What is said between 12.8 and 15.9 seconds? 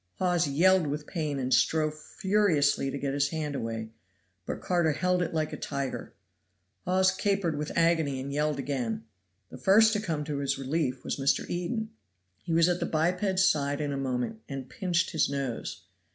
biped's side in a moment, and pinched his nose.